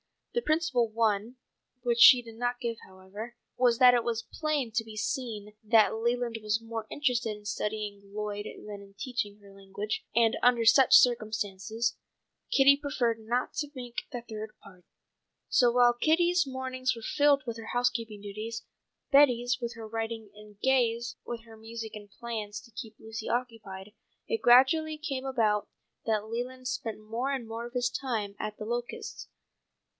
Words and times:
The 0.33 0.41
principal 0.41 0.89
one, 0.89 1.35
which 1.83 1.99
she 1.99 2.23
did 2.23 2.35
not 2.35 2.61
give 2.61 2.77
however, 2.87 3.35
was 3.55 3.77
that 3.77 3.93
it 3.93 4.03
was 4.03 4.23
plain 4.31 4.71
to 4.71 4.83
be 4.83 4.95
seen 4.95 5.53
that 5.61 5.93
Leland 5.93 6.39
was 6.41 6.59
more 6.61 6.87
interested 6.89 7.37
in 7.37 7.45
studying 7.45 8.01
Lloyd 8.05 8.45
than 8.45 8.81
in 8.81 8.95
teaching 8.97 9.39
her 9.39 9.49
a 9.49 9.53
language, 9.53 10.03
and 10.15 10.37
under 10.41 10.65
such 10.65 10.93
circumstances, 10.95 11.97
Kitty 12.49 12.77
preferred 12.77 13.19
not 13.19 13.53
to 13.55 13.69
make 13.75 14.05
the 14.11 14.21
third 14.21 14.51
party. 14.63 14.87
So 15.49 15.69
while 15.69 15.93
Kitty's 15.93 16.47
mornings 16.47 16.95
were 16.95 17.03
filled 17.03 17.43
with 17.45 17.57
her 17.57 17.71
housekeeping 17.75 18.21
duties, 18.21 18.63
Betty's 19.11 19.59
with 19.61 19.75
her 19.75 19.87
writing 19.87 20.31
and 20.33 20.59
Gay's 20.61 21.17
with 21.25 21.41
her 21.43 21.57
music 21.57 21.93
and 21.95 22.09
plans 22.09 22.59
to 22.61 22.71
keep 22.71 22.95
Lucy 22.97 23.29
occupied, 23.29 23.91
it 24.27 24.41
gradually 24.41 24.97
came 24.97 25.25
about 25.25 25.67
that 26.05 26.25
Leland 26.25 26.67
spent 26.69 26.99
more 27.05 27.31
and 27.31 27.45
more 27.47 27.67
of 27.67 27.73
his 27.73 27.89
time 27.89 28.33
at 28.39 28.57
The 28.57 28.65
Locusts. 28.65 29.27